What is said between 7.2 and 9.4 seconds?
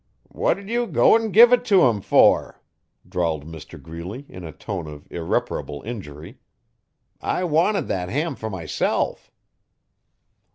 'I wanted that ham for myself.